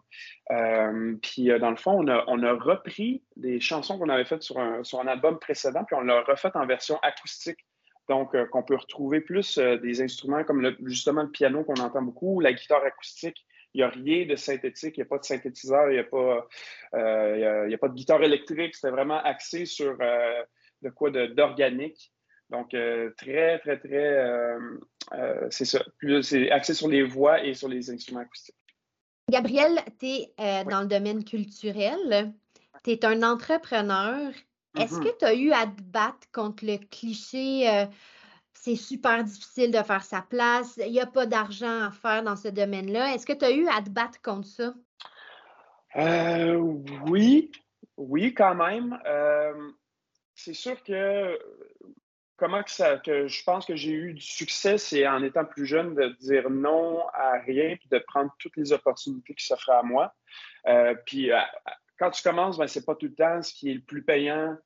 Euh, 0.51 1.15
puis 1.23 1.47
dans 1.59 1.71
le 1.71 1.77
fond, 1.77 1.93
on 1.93 2.07
a, 2.09 2.23
on 2.27 2.43
a 2.43 2.53
repris 2.53 3.23
des 3.35 3.59
chansons 3.59 3.97
qu'on 3.97 4.09
avait 4.09 4.23
faites 4.23 4.43
sur 4.43 4.59
un, 4.59 4.83
sur 4.83 4.99
un 4.99 5.07
album 5.07 5.39
précédent, 5.39 5.83
puis 5.83 5.95
on 5.95 6.01
l'a 6.01 6.21
refait 6.21 6.51
en 6.53 6.67
version 6.67 6.99
acoustique. 7.01 7.65
Donc, 8.09 8.35
qu'on 8.51 8.61
peut 8.61 8.75
retrouver 8.75 9.21
plus 9.21 9.57
des 9.57 10.01
instruments 10.03 10.43
comme 10.43 10.75
justement 10.83 11.23
le 11.23 11.31
piano 11.31 11.63
qu'on 11.63 11.81
entend 11.81 12.03
beaucoup, 12.03 12.39
la 12.39 12.53
guitare 12.53 12.83
acoustique, 12.83 13.47
il 13.73 13.79
n'y 13.79 13.83
a 13.83 13.89
rien 13.89 14.25
de 14.25 14.35
synthétique, 14.35 14.97
il 14.97 15.01
n'y 15.01 15.05
a 15.05 15.09
pas 15.09 15.17
de 15.17 15.25
synthétiseur, 15.25 15.89
il 15.89 15.93
n'y 15.93 15.99
a, 15.99 16.03
pas, 16.03 16.47
euh, 16.93 17.73
a, 17.73 17.77
pas 17.77 17.89
de 17.89 17.93
guitare 17.95 18.23
électrique. 18.23 18.75
C'était 18.75 18.91
vraiment 18.91 19.21
axé 19.23 19.65
sur 19.65 19.97
euh, 19.99 20.43
de 20.81 20.89
quoi 20.89 21.09
d'organique. 21.09 22.11
Donc, 22.49 22.73
euh, 22.75 23.11
très, 23.17 23.57
très, 23.59 23.79
très, 23.79 24.57
c'est 25.49 25.65
ça. 25.65 25.83
C'est 26.21 26.51
axé 26.51 26.73
sur 26.75 26.87
les 26.87 27.01
voix 27.01 27.43
et 27.43 27.55
sur 27.55 27.67
les 27.67 27.89
instruments 27.89 28.21
acoustiques. 28.21 28.55
Gabriel, 29.31 29.79
tu 29.99 30.05
es 30.05 30.63
dans 30.65 30.81
le 30.81 30.87
domaine 30.87 31.23
culturel. 31.23 32.33
Tu 32.83 32.91
es 32.91 33.05
un 33.05 33.23
entrepreneur. 33.23 34.31
Est-ce 34.77 34.95
mm-hmm. 34.95 35.03
que 35.03 35.17
tu 35.17 35.25
as 35.25 35.33
eu 35.33 35.51
à 35.51 35.65
te 35.65 35.81
battre 35.81 36.27
contre 36.31 36.65
le 36.65 36.77
cliché 36.77 37.87
c'est 38.53 38.75
super 38.75 39.23
difficile 39.23 39.71
de 39.71 39.83
faire 39.83 40.03
sa 40.03 40.21
place, 40.21 40.77
il 40.77 40.91
n'y 40.91 41.01
a 41.01 41.05
pas 41.05 41.25
d'argent 41.25 41.81
à 41.87 41.91
faire 41.91 42.23
dans 42.23 42.35
ce 42.35 42.47
domaine-là. 42.47 43.13
Est-ce 43.13 43.25
que 43.25 43.33
tu 43.33 43.45
as 43.45 43.51
eu 43.51 43.67
à 43.67 43.81
te 43.81 43.89
battre 43.89 44.21
contre 44.21 44.47
ça? 44.47 44.73
Euh, 45.95 46.55
oui, 47.07 47.51
oui, 47.97 48.33
quand 48.33 48.55
même. 48.55 48.99
Euh, 49.05 49.69
c'est 50.33 50.53
sûr 50.53 50.81
que 50.83 51.37
comment 52.37 52.63
que 52.63 53.27
je 53.27 53.43
pense 53.43 53.65
que 53.65 53.75
j'ai 53.75 53.91
eu 53.91 54.13
du 54.13 54.21
succès, 54.21 54.77
c'est 54.77 55.07
en 55.07 55.23
étant 55.23 55.45
plus 55.45 55.65
jeune 55.65 55.93
de 55.95 56.09
dire 56.19 56.49
non 56.49 57.07
à 57.13 57.33
rien 57.39 57.69
et 57.69 57.79
de 57.89 57.99
prendre 57.99 58.33
toutes 58.39 58.57
les 58.57 58.73
opportunités 58.73 59.33
qui 59.33 59.45
s'offrent 59.45 59.69
à 59.69 59.83
moi. 59.83 60.13
Euh, 60.67 60.95
puis 61.05 61.31
quand 61.99 62.11
tu 62.11 62.23
commences, 62.23 62.57
ben, 62.57 62.67
c'est 62.67 62.85
pas 62.85 62.95
tout 62.95 63.07
le 63.07 63.15
temps 63.15 63.41
ce 63.41 63.53
qui 63.53 63.69
est 63.69 63.75
le 63.75 63.81
plus 63.81 64.03
payant 64.03 64.57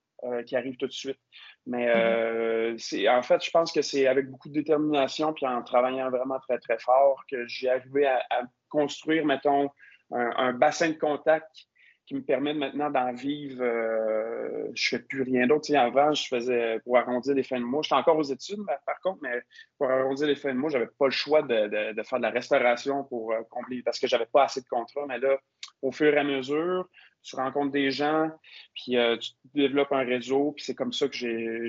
qui 0.48 0.56
arrive 0.56 0.78
tout 0.78 0.88
de 0.88 0.92
suite. 0.92 1.20
Mais 1.68 1.86
mm-hmm. 1.86 1.98
euh, 1.98 2.76
c'est, 2.78 3.10
en 3.10 3.22
fait, 3.22 3.44
je 3.44 3.52
pense 3.52 3.72
que 3.72 3.82
c'est 3.82 4.08
avec 4.08 4.30
beaucoup 4.30 4.48
de 4.48 4.54
détermination 4.54 5.34
puis 5.34 5.46
en 5.46 5.62
travaillant 5.62 6.10
vraiment 6.10 6.40
très, 6.40 6.58
très 6.60 6.80
fort 6.80 7.24
que 7.30 7.46
j'ai 7.48 7.70
arrivé 7.70 8.08
à, 8.08 8.22
construire, 8.70 9.26
mettons, 9.26 9.70
un, 10.12 10.54
bassin 10.54 10.90
de 10.90 10.98
contact 10.98 11.68
qui 12.06 12.16
me 12.16 12.22
permettent 12.22 12.58
maintenant 12.58 12.90
d'en 12.90 13.14
vivre. 13.14 13.62
Euh, 13.62 14.70
je 14.74 14.90
fais 14.90 15.00
plus 15.00 15.24
rien 15.24 15.46
d'autre. 15.46 15.74
avant, 15.76 16.14
je 16.14 16.28
faisais 16.28 16.80
pour 16.86 16.98
arrondir 16.98 17.36
les 17.36 17.44
fins 17.44 17.60
de 17.60 17.66
mois. 17.66 17.82
J'étais 17.82 17.96
encore 17.96 18.18
aux 18.18 18.24
études, 18.24 18.64
par 18.86 19.00
contre, 19.02 19.20
mais 19.22 19.42
pour 19.78 19.90
arrondir 19.90 20.28
les 20.28 20.36
fins 20.36 20.54
de 20.54 20.58
mois, 20.58 20.70
j'avais 20.70 20.88
pas 20.88 21.06
le 21.06 21.12
choix 21.12 21.42
de, 21.42 21.94
de, 21.94 22.04
faire 22.04 22.20
de 22.20 22.24
la 22.24 22.30
restauration 22.30 23.04
pour 23.04 23.34
euh, 23.34 23.42
combler 23.50 23.84
parce 23.84 24.00
que 24.00 24.08
j'avais 24.08 24.26
pas 24.26 24.46
assez 24.46 24.62
de 24.62 24.68
contrats. 24.68 25.06
Mais 25.08 25.20
là, 25.20 25.38
au 25.82 25.92
fur 25.92 26.14
et 26.14 26.18
à 26.18 26.24
mesure, 26.24 26.88
tu 27.28 27.36
rencontres 27.36 27.72
des 27.72 27.92
gens, 27.92 28.32
puis 28.74 28.98
euh, 28.98 29.18
tu 29.18 29.32
développes 29.54 29.92
un 29.92 30.06
réseau, 30.06 30.54
puis 30.54 30.64
c'est 30.64 30.76
comme 30.76 30.94
ça 30.94 31.08
que 31.10 31.16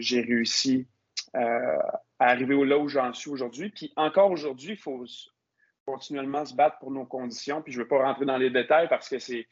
j'ai 0.00 0.20
réussi 0.20 0.86
euh, 1.34 1.78
à 2.18 2.26
arriver 2.26 2.54
là 2.64 2.78
où 2.78 2.88
j'en 2.88 3.12
suis 3.12 3.30
aujourd'hui. 3.30 3.70
Puis 3.70 3.92
encore 3.96 4.30
aujourd'hui, 4.30 4.70
il 4.70 4.76
faut 4.76 5.04
continuellement 5.84 6.44
se 6.44 6.54
battre 6.54 6.78
pour 6.78 6.92
nos 6.92 7.06
conditions. 7.06 7.60
Puis 7.62 7.72
je 7.72 7.78
ne 7.78 7.82
veux 7.82 7.88
pas 7.88 8.04
rentrer 8.04 8.24
dans 8.24 8.36
les 8.36 8.50
détails 8.50 8.88
parce 8.88 9.08
que 9.08 9.18
c'est 9.18 9.46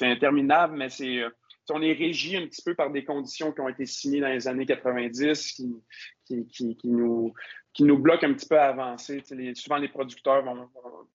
interminable, 0.00 0.76
mais 0.76 0.88
c'est 0.88 1.18
euh, 1.18 1.30
on 1.72 1.82
est 1.82 1.92
régi 1.92 2.36
un 2.36 2.46
petit 2.46 2.62
peu 2.62 2.74
par 2.74 2.90
des 2.90 3.04
conditions 3.04 3.52
qui 3.52 3.60
ont 3.60 3.68
été 3.68 3.86
signées 3.86 4.20
dans 4.20 4.28
les 4.28 4.48
années 4.48 4.66
90 4.66 5.52
qui, 5.52 5.84
qui, 6.24 6.46
qui, 6.48 6.88
nous, 6.88 7.32
qui 7.72 7.84
nous 7.84 7.96
bloquent 7.96 8.26
un 8.26 8.34
petit 8.34 8.48
peu 8.48 8.58
à 8.58 8.68
avancer. 8.68 9.22
souvent, 9.54 9.76
les 9.76 9.88
producteurs 9.88 10.42
vont, 10.42 10.56
vont, 10.56 11.06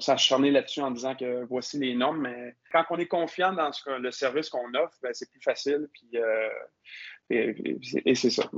s'acharner 0.00 0.50
là-dessus 0.50 0.80
en 0.80 0.90
disant 0.90 1.14
que 1.14 1.44
voici 1.44 1.78
les 1.78 1.94
normes, 1.94 2.22
mais 2.22 2.56
quand 2.72 2.84
on 2.90 2.98
est 2.98 3.06
confiant 3.06 3.52
dans 3.52 3.72
ce 3.72 3.98
le 3.98 4.10
service 4.10 4.48
qu'on 4.48 4.72
offre, 4.74 4.96
ben, 5.02 5.12
c'est 5.12 5.30
plus 5.30 5.40
facile. 5.40 5.88
Puis, 5.92 6.10
euh, 6.14 6.48
et, 7.30 8.14
c'est 8.14 8.30
ça. 8.30 8.48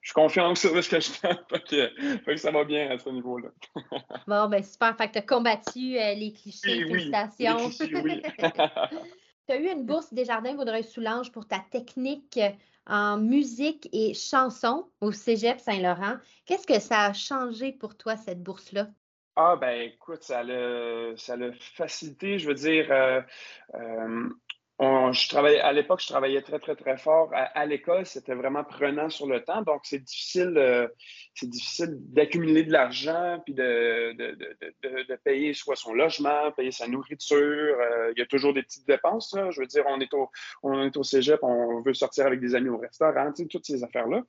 Je 0.00 0.08
suis 0.10 0.14
confiant 0.14 0.50
au 0.50 0.54
service 0.54 0.88
que 0.88 1.00
je 1.00 1.10
fais, 1.10 1.36
que, 2.24 2.36
ça 2.36 2.50
va 2.50 2.64
bien 2.64 2.90
à 2.90 2.98
ce 2.98 3.10
niveau-là. 3.10 3.48
bon, 4.26 4.48
ben 4.48 4.62
super. 4.62 4.96
Fait 4.96 5.08
que 5.08 5.12
tu 5.14 5.18
as 5.18 5.22
combattu 5.22 5.98
euh, 5.98 6.14
les 6.14 6.32
clichés. 6.32 6.86
Félicitations. 6.86 7.70
Oui, 8.02 8.22
tu 9.48 9.52
as 9.52 9.56
eu 9.56 9.68
une 9.68 9.84
bourse 9.84 10.12
Desjardins 10.14 10.54
Vaudreuil-Soulanges 10.54 11.32
pour 11.32 11.46
ta 11.46 11.58
technique 11.70 12.38
en 12.86 13.18
musique 13.18 13.88
et 13.92 14.14
chanson 14.14 14.88
au 15.00 15.12
Cégep 15.12 15.60
Saint-Laurent. 15.60 16.16
Qu'est-ce 16.46 16.66
que 16.66 16.78
ça 16.78 17.02
a 17.02 17.12
changé 17.12 17.72
pour 17.72 17.96
toi, 17.96 18.16
cette 18.16 18.42
bourse-là? 18.42 18.88
Ah, 19.40 19.54
ben 19.54 19.82
écoute, 19.82 20.24
ça 20.24 20.42
l'a 20.42 21.16
ça 21.16 21.36
facilité. 21.76 22.40
Je 22.40 22.48
veux 22.48 22.54
dire, 22.54 22.90
euh, 22.90 23.20
euh, 24.80 25.12
je 25.12 25.28
travaillais, 25.28 25.60
à 25.60 25.72
l'époque, 25.72 26.00
je 26.02 26.08
travaillais 26.08 26.42
très, 26.42 26.58
très, 26.58 26.74
très 26.74 26.96
fort. 26.98 27.30
À, 27.32 27.64
l'école, 27.64 28.04
c'était 28.04 28.34
vraiment 28.34 28.64
prenant 28.64 29.08
sur 29.10 29.28
le 29.28 29.44
temps. 29.44 29.62
Donc, 29.62 29.82
c'est 29.84 30.00
difficile, 30.00 30.54
euh, 30.56 30.88
c'est 31.34 31.48
difficile 31.48 31.98
d'accumuler 32.12 32.64
de 32.64 32.72
l'argent 32.72 33.40
puis 33.44 33.54
de, 33.54 34.12
de, 34.16 35.14
payer 35.22 35.54
soit 35.54 35.76
son 35.76 35.94
logement, 35.94 36.50
payer 36.56 36.72
sa 36.72 36.88
nourriture. 36.88 37.76
il 38.16 38.18
y 38.18 38.22
a 38.22 38.26
toujours 38.26 38.54
des 38.54 38.64
petites 38.64 38.88
dépenses. 38.88 39.36
Je 39.50 39.60
veux 39.60 39.68
dire, 39.68 39.84
on 39.86 40.00
est, 40.00 40.12
au, 40.14 40.30
on 40.64 40.82
est 40.82 40.96
au 40.96 41.04
cégep, 41.04 41.38
on 41.44 41.80
veut 41.82 41.94
sortir 41.94 42.26
avec 42.26 42.40
des 42.40 42.56
amis 42.56 42.70
au 42.70 42.78
restaurant, 42.78 43.32
toutes 43.48 43.66
ces 43.66 43.84
affaires-là 43.84 44.24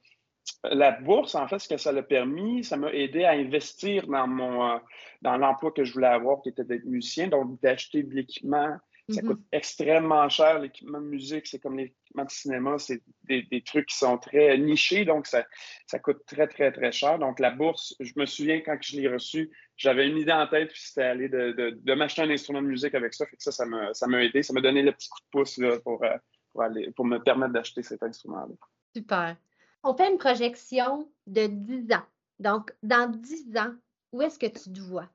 la 0.64 0.92
bourse, 0.92 1.36
en 1.36 1.48
fait, 1.48 1.60
ce 1.60 1.70
que 1.70 1.78
ça 1.78 1.92
l'a 1.92 2.04
permis, 2.04 2.64
ça 2.64 2.78
m'a 2.78 2.92
aidé 2.92 3.24
à 3.24 3.32
investir 3.32 4.08
dans 4.08 4.28
mon 4.28 4.70
euh, 4.70 4.78
dans 5.22 5.38
l'emploi 5.38 5.72
que 5.72 5.84
je 5.84 5.94
voulais 5.94 6.08
avoir, 6.08 6.42
qui 6.42 6.50
était 6.50 6.64
d'être 6.64 6.86
musicien, 6.86 7.28
donc 7.28 7.60
d'acheter 7.62 8.04
de 8.04 8.14
l'équipement. 8.14 8.78
Ça 9.10 9.22
mm-hmm. 9.22 9.26
coûte 9.26 9.42
extrêmement 9.52 10.30
cher, 10.30 10.60
l'équipement 10.60 11.02
de 11.02 11.08
musique, 11.08 11.48
c'est 11.48 11.58
comme 11.58 11.78
l'équipement 11.78 12.26
de 12.26 12.30
cinéma, 12.30 12.78
c'est 12.78 13.02
des, 13.24 13.64
trucs 13.66 13.88
qui 13.88 13.98
sont 13.98 14.20
très 14.20 14.56
nichés, 14.60 15.04
donc 15.04 15.26
ça, 15.26 15.48
ça 15.88 15.98
coûte 15.98 16.20
très, 16.28 16.48
très, 16.48 16.72
très 16.72 16.92
cher. 16.92 17.18
Donc 17.18 17.40
la 17.40 17.50
bourse, 17.50 17.96
je 18.00 18.14
me 18.18 18.28
souviens 18.28 18.62
quand 18.62 18.78
je 18.80 18.98
l'ai 18.98 19.08
reçue, 19.08 19.50
j'avais 19.78 20.08
une 20.08 20.18
idée 20.18 20.32
en 20.32 20.46
tête, 20.46 20.70
puis 20.70 20.80
c'était 20.80 21.04
aller 21.04 21.28
de, 21.28 21.94
m'acheter 21.96 22.22
un 22.22 22.30
instrument 22.30 22.62
de 22.62 22.68
musique 22.68 22.94
avec 22.94 23.16
ça, 23.16 23.26
fait 23.26 23.36
que 23.36 23.42
ça, 23.42 23.52
ça 23.52 23.66
m'a, 23.66 23.94
ça 23.96 24.06
aidé, 24.22 24.44
ça 24.44 24.54
m'a 24.54 24.62
donné 24.62 24.84
le 24.84 24.92
petit 24.92 25.10
coup 25.10 25.20
de 25.20 25.40
pouce 25.40 25.60
pour, 25.84 26.04
euh, 26.04 26.16
pour, 26.54 26.62
aller, 26.62 26.92
pour 26.92 27.06
me 27.06 27.18
permettre 27.18 27.54
d'acheter 27.54 27.82
cet 27.82 28.04
instrument-là. 28.04 28.54
Super. 28.96 29.38
On 29.84 29.94
fait 29.96 30.12
une 30.12 30.18
projection 30.18 31.10
de 31.28 31.48
10 31.48 31.94
ans. 31.94 32.06
Donc, 32.40 32.74
dans 32.84 33.10
10 33.10 33.58
ans, 33.58 33.74
où 34.12 34.22
est-ce 34.22 34.40
que 34.40 34.48
tu 34.48 34.72
te 34.72 34.80
vois? 34.82 35.08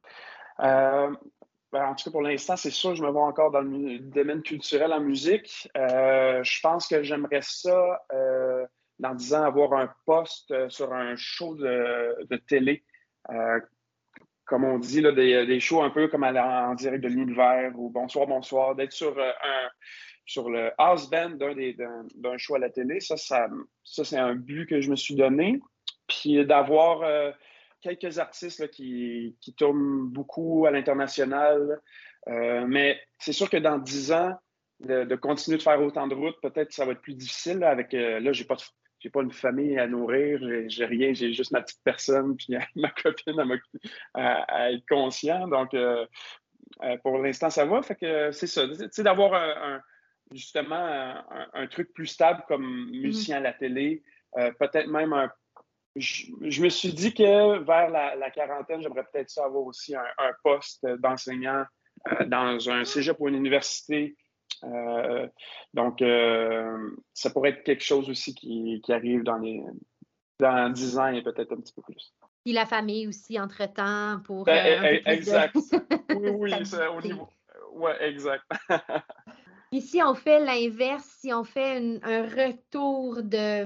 Euh, 0.60 1.14
ben, 1.72 1.86
en 1.86 1.94
tout 1.94 2.04
cas, 2.04 2.10
pour 2.10 2.22
l'instant, 2.22 2.56
c'est 2.56 2.70
sûr, 2.70 2.94
je 2.94 3.02
me 3.02 3.10
vois 3.10 3.24
encore 3.24 3.50
dans 3.50 3.60
le 3.60 3.98
domaine 3.98 4.42
culturel 4.42 4.92
en 4.92 5.00
musique. 5.00 5.68
Euh, 5.76 6.42
je 6.42 6.60
pense 6.60 6.86
que 6.86 7.02
j'aimerais 7.02 7.42
ça, 7.42 8.00
euh, 8.12 8.64
dans 8.98 9.14
10 9.14 9.34
ans, 9.34 9.42
avoir 9.42 9.74
un 9.74 9.92
poste 10.06 10.68
sur 10.68 10.92
un 10.92 11.14
show 11.16 11.54
de, 11.56 12.36
télé. 12.46 12.84
comme 14.46 14.64
on 14.64 14.78
dit, 14.78 15.02
des, 15.02 15.60
shows 15.60 15.82
un 15.82 15.90
peu 15.90 16.08
comme 16.08 16.24
en 16.24 16.74
direct 16.74 17.02
de 17.02 17.08
l'univers 17.08 17.72
ou 17.76 17.90
Bonsoir, 17.90 18.26
bonsoir, 18.26 18.74
d'être 18.74 18.92
sur 18.92 19.18
un, 19.18 19.68
sur 20.26 20.50
le 20.50 20.72
house 20.78 21.10
band 21.10 21.30
d'un 21.30 22.38
show 22.38 22.54
à 22.54 22.58
la 22.58 22.70
télé. 22.70 23.00
Ça, 23.00 23.16
ça, 23.16 23.48
c'est 23.84 24.18
un 24.18 24.34
but 24.34 24.66
que 24.66 24.80
je 24.80 24.90
me 24.90 24.96
suis 24.96 25.14
donné. 25.14 25.60
Puis 26.08 26.44
d'avoir 26.44 27.02
euh, 27.02 27.30
quelques 27.80 28.18
artistes 28.18 28.70
qui, 28.70 29.36
tournent 29.56 30.08
beaucoup 30.08 30.66
à 30.66 30.70
l'international. 30.70 31.80
Euh, 32.28 32.64
mais 32.66 33.00
c'est 33.18 33.32
sûr 33.32 33.50
que 33.50 33.56
dans 33.56 33.78
dix 33.78 34.12
ans, 34.12 34.34
de, 34.80 35.14
continuer 35.14 35.58
de 35.58 35.62
faire 35.62 35.80
autant 35.80 36.06
de 36.06 36.14
routes, 36.14 36.40
peut-être 36.42 36.72
ça 36.72 36.84
va 36.84 36.92
être 36.92 37.00
plus 37.00 37.14
difficile. 37.14 37.62
avec, 37.62 37.94
euh, 37.94 38.20
là, 38.20 38.32
j'ai 38.32 38.44
pas 38.44 38.56
j'ai 39.00 39.10
pas 39.10 39.20
une 39.20 39.32
famille 39.32 39.78
à 39.78 39.86
nourrir, 39.86 40.40
j'ai 40.68 40.86
rien, 40.86 41.12
j'ai 41.12 41.34
juste 41.34 41.52
ma 41.52 41.60
petite 41.60 41.82
personne, 41.84 42.36
puis 42.38 42.56
ma 42.74 42.88
copine 42.88 43.38
à, 44.14 44.72
être 44.72 44.86
conscient. 44.88 45.46
Donc, 45.46 45.76
pour 47.02 47.18
l'instant, 47.18 47.50
ça 47.50 47.66
va. 47.66 47.82
Fait 47.82 47.96
que 47.96 48.32
c'est 48.32 48.46
ça. 48.46 48.66
Tu 48.66 48.88
sais, 48.90 49.02
d'avoir 49.02 49.34
un, 49.34 49.82
justement 50.32 51.14
un, 51.52 51.66
truc 51.66 51.92
plus 51.92 52.06
stable 52.06 52.42
comme 52.48 52.90
musicien 52.90 53.38
à 53.38 53.40
la 53.40 53.52
télé, 53.52 54.02
euh, 54.36 54.50
peut-être 54.58 54.88
même 54.88 55.12
un. 55.12 55.30
Je, 55.96 56.62
me 56.62 56.68
suis 56.68 56.92
dit 56.92 57.14
que 57.14 57.58
vers 57.58 57.88
la, 57.88 58.30
quarantaine, 58.30 58.82
j'aimerais 58.82 59.04
peut-être 59.12 59.30
ça 59.30 59.44
avoir 59.44 59.64
aussi 59.64 59.94
un, 59.94 60.32
poste 60.42 60.84
d'enseignant 60.98 61.64
euh, 62.10 62.24
dans 62.26 62.68
un 62.68 62.84
cégep 62.84 63.16
ou 63.20 63.28
une 63.28 63.36
université. 63.36 64.16
Euh, 64.64 65.28
donc, 65.72 66.02
ça 67.12 67.30
pourrait 67.30 67.50
être 67.50 67.62
quelque 67.62 67.84
chose 67.84 68.10
aussi 68.10 68.34
qui, 68.34 68.82
arrive 68.88 69.22
dans 69.22 69.38
les 69.38 69.62
dans 70.40 70.68
10 70.68 70.98
ans 70.98 71.06
et 71.08 71.22
peut-être 71.22 71.52
un 71.52 71.60
petit 71.60 71.72
peu 71.72 71.82
plus. 71.82 72.12
Puis 72.44 72.52
la 72.52 72.66
famille 72.66 73.06
aussi, 73.06 73.40
entre-temps, 73.40 74.20
pour. 74.24 74.44
Ben, 74.44 74.82
e, 74.82 74.96
e, 74.96 75.08
exact. 75.08 75.56
oui, 76.16 76.30
oui, 76.30 76.52
au 76.94 77.00
niveau. 77.00 77.28
Oui, 77.72 77.90
exact. 78.00 78.44
Puis 79.74 79.82
si 79.82 80.00
on 80.00 80.14
fait 80.14 80.38
l'inverse, 80.38 81.04
si 81.18 81.32
on 81.32 81.42
fait 81.42 81.98
un 82.04 82.22
retour 82.22 83.24
de 83.24 83.64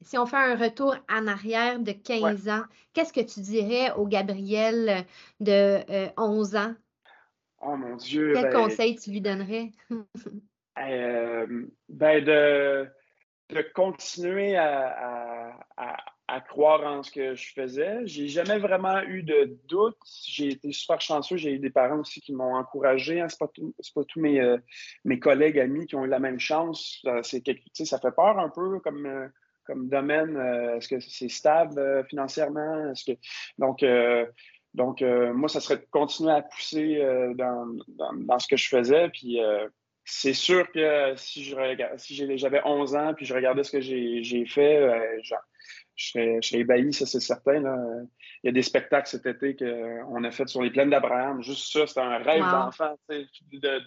si 0.00 0.18
on 0.18 0.26
fait 0.26 0.36
un 0.36 0.56
retour 0.56 0.96
en 1.08 1.28
arrière 1.28 1.78
de 1.78 1.92
15 1.92 2.48
ans, 2.48 2.64
qu'est-ce 2.92 3.12
que 3.12 3.20
tu 3.20 3.38
dirais 3.38 3.92
au 3.92 4.08
Gabriel 4.08 5.06
de 5.38 5.78
11 6.16 6.56
euh, 6.56 6.58
ans? 6.58 6.74
Oh 7.60 7.76
mon 7.76 7.94
Dieu! 7.94 8.32
Quel 8.34 8.50
ben 8.50 8.52
conseil 8.52 8.96
tu 8.96 9.12
lui 9.12 9.20
donnerais? 9.20 9.70
Euh, 10.78 11.66
ben 11.88 12.24
de, 12.24 12.88
de 13.50 13.62
continuer 13.74 14.56
à, 14.56 15.58
à 15.76 15.96
croire 16.38 16.82
en 16.82 17.02
ce 17.02 17.10
que 17.10 17.34
je 17.34 17.52
faisais. 17.52 18.06
J'ai 18.06 18.28
jamais 18.28 18.58
vraiment 18.58 19.02
eu 19.02 19.24
de 19.24 19.58
doute. 19.66 19.98
J'ai 20.28 20.50
été 20.50 20.70
super 20.70 21.00
chanceux. 21.00 21.36
J'ai 21.36 21.54
eu 21.54 21.58
des 21.58 21.70
parents 21.70 21.98
aussi 21.98 22.20
qui 22.20 22.32
m'ont 22.32 22.54
encouragé. 22.54 23.20
Hein. 23.20 23.28
Ce 23.28 23.34
n'est 23.42 23.72
pas, 23.94 24.04
tous 24.04 24.20
mes, 24.20 24.40
euh, 24.40 24.56
mes 25.04 25.18
collègues, 25.18 25.58
amis 25.58 25.86
qui 25.86 25.96
ont 25.96 26.04
eu 26.04 26.08
la 26.08 26.20
même 26.20 26.38
chance. 26.38 27.02
Euh, 27.06 27.20
c'est 27.24 27.42
ça 27.84 27.98
fait 27.98 28.12
peur 28.12 28.38
un 28.38 28.48
peu 28.48 28.78
comme, 28.78 29.06
euh, 29.06 29.26
comme 29.64 29.88
domaine. 29.88 30.36
Est-ce 30.76 30.86
que 30.86 31.00
c'est 31.00 31.28
stable 31.28 32.06
financièrement? 32.08 32.92
que... 32.94 33.12
Donc, 33.58 33.84
donc 34.74 35.02
moi, 35.02 35.48
ça 35.48 35.60
serait 35.60 35.78
de 35.78 35.86
continuer 35.90 36.32
à 36.32 36.42
pousser 36.42 37.02
dans, 37.34 37.66
dans, 37.88 38.38
ce 38.38 38.46
que 38.46 38.56
je 38.56 38.68
faisais. 38.68 39.08
Puis 39.08 39.40
c'est 40.04 40.32
sûr 40.32 40.70
que 40.70 41.14
si 41.16 41.54
si 41.96 42.38
j'avais 42.38 42.60
11 42.64 42.94
ans 42.94 43.14
puis 43.14 43.26
je 43.26 43.34
regardais 43.34 43.64
ce 43.64 43.72
que 43.72 43.80
j'ai 43.80 44.46
fait, 44.46 45.22
genre, 45.24 45.40
je 46.00 46.40
serais, 46.40 46.60
ébahi, 46.60 46.92
ça 46.92 47.06
c'est 47.06 47.20
certain. 47.20 47.60
Il 48.42 48.46
y 48.46 48.48
a 48.48 48.52
des 48.52 48.62
spectacles 48.62 49.08
cet 49.08 49.26
été 49.26 49.54
qu'on 49.56 50.24
a 50.24 50.30
fait 50.30 50.48
sur 50.48 50.62
les 50.62 50.70
plaines 50.70 50.90
d'Abraham. 50.90 51.42
Juste 51.42 51.72
ça, 51.72 51.86
c'était 51.86 52.00
un 52.00 52.18
rêve 52.18 52.42
d'enfant. 52.42 52.96
De, 53.08 53.78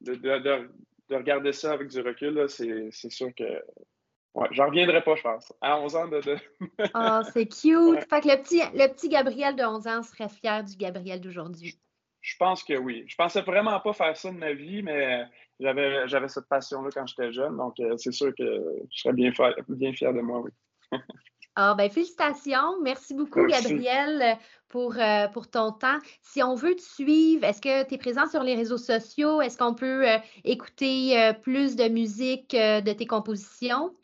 de, 0.00 0.70
regarder 1.10 1.52
ça 1.52 1.72
avec 1.72 1.88
du 1.88 2.00
recul, 2.00 2.46
c'est 2.48 3.10
sûr 3.10 3.34
que 3.34 3.44
Ouais, 4.34 4.48
j'en 4.50 4.66
reviendrai 4.66 5.00
pas, 5.00 5.14
je 5.14 5.22
pense. 5.22 5.52
À 5.60 5.80
11 5.80 5.94
ans 5.94 6.08
de. 6.08 6.20
oh, 6.94 7.20
c'est 7.32 7.46
cute. 7.46 8.00
Fait 8.10 8.20
que 8.20 8.28
le 8.28 8.42
petit, 8.42 8.60
le 8.74 8.88
petit 8.88 9.08
Gabriel 9.08 9.54
de 9.54 9.62
11 9.62 9.86
ans 9.86 10.02
serait 10.02 10.28
fier 10.28 10.64
du 10.64 10.76
Gabriel 10.76 11.20
d'aujourd'hui. 11.20 11.78
Je 12.20 12.34
pense 12.36 12.64
que 12.64 12.74
oui. 12.74 13.04
Je 13.06 13.14
pensais 13.14 13.42
vraiment 13.42 13.78
pas 13.78 13.92
faire 13.92 14.16
ça 14.16 14.32
de 14.32 14.36
ma 14.36 14.52
vie, 14.52 14.82
mais 14.82 15.24
j'avais, 15.60 16.08
j'avais 16.08 16.28
cette 16.28 16.48
passion-là 16.48 16.88
quand 16.92 17.06
j'étais 17.06 17.32
jeune. 17.32 17.56
Donc, 17.56 17.78
euh, 17.78 17.96
c'est 17.96 18.12
sûr 18.12 18.34
que 18.36 18.44
je 18.90 18.98
serais 18.98 19.14
bien, 19.14 19.30
bien 19.68 19.92
fier 19.92 20.12
de 20.12 20.20
moi, 20.20 20.40
oui. 20.40 20.50
Ah, 21.56 21.74
ben, 21.74 21.88
félicitations. 21.88 22.80
Merci 22.82 23.14
beaucoup, 23.14 23.46
Gabriel, 23.46 24.38
pour, 24.68 24.96
euh, 24.98 25.28
pour 25.28 25.48
ton 25.48 25.70
temps. 25.70 25.98
Si 26.20 26.42
on 26.42 26.56
veut 26.56 26.74
te 26.74 26.82
suivre, 26.82 27.44
est-ce 27.44 27.60
que 27.60 27.86
tu 27.86 27.94
es 27.94 27.98
présent 27.98 28.26
sur 28.28 28.42
les 28.42 28.56
réseaux 28.56 28.78
sociaux? 28.78 29.40
Est-ce 29.40 29.56
qu'on 29.56 29.74
peut 29.74 30.08
euh, 30.08 30.18
écouter 30.42 31.16
euh, 31.16 31.32
plus 31.32 31.76
de 31.76 31.88
musique 31.88 32.50
de 32.50 32.92
tes 32.92 33.06
compositions? 33.06 33.94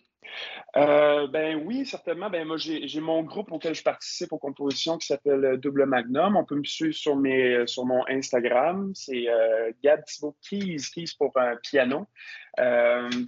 Euh, 0.77 1.27
ben 1.27 1.63
oui, 1.65 1.85
certainement. 1.85 2.31
Ben 2.31 2.47
moi, 2.47 2.57
j'ai 2.57 3.01
mon 3.01 3.23
groupe 3.23 3.51
auquel 3.51 3.75
je 3.75 3.83
participe 3.83 4.33
aux 4.33 4.39
compositions 4.39 4.99
qui 4.99 5.07
s'appelle 5.07 5.45
euh, 5.45 5.57
Double 5.57 5.85
Magnum. 5.87 6.37
On 6.37 6.45
peut 6.45 6.55
me 6.55 6.65
suivre 6.65 6.95
euh, 7.09 7.67
sur 7.67 7.87
mon 7.87 8.05
Instagram. 8.09 8.93
C'est 8.95 9.29
euh, 9.29 9.73
Gab 9.83 10.05
Thibault 10.05 10.37
Keys, 10.49 10.83
Keys 10.95 11.17
pour 11.19 11.33
un 11.37 11.57
piano. 11.57 12.07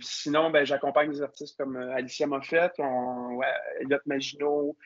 sinon, 0.01 0.51
ben, 0.51 0.65
j'accompagne 0.65 1.11
des 1.11 1.23
artistes 1.23 1.57
comme 1.59 1.77
Alicia 1.77 2.27
Moffett, 2.27 2.73
on, 2.79 3.37
ouais, 3.37 3.47
Elliot 3.81 3.99
Maginot. 4.07 4.77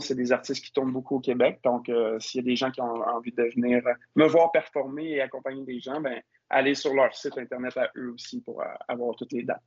C'est 0.00 0.14
des 0.14 0.32
artistes 0.32 0.64
qui 0.64 0.72
tournent 0.72 0.92
beaucoup 0.92 1.16
au 1.16 1.20
Québec. 1.20 1.60
Donc, 1.64 1.90
s'il 2.20 2.40
y 2.40 2.44
a 2.44 2.46
des 2.46 2.56
gens 2.56 2.70
qui 2.70 2.80
ont 2.80 3.02
envie 3.02 3.32
de 3.32 3.44
venir 3.54 3.82
me 4.16 4.26
voir 4.26 4.52
performer 4.52 5.10
et 5.12 5.20
accompagner 5.20 5.64
des 5.64 5.80
gens, 5.80 6.00
ben, 6.00 6.20
allez 6.50 6.74
sur 6.74 6.94
leur 6.94 7.14
site 7.14 7.36
Internet 7.36 7.76
à 7.76 7.90
eux 7.96 8.12
aussi 8.12 8.40
pour 8.42 8.62
avoir 8.86 9.16
toutes 9.16 9.32
les 9.32 9.42
dates. 9.42 9.56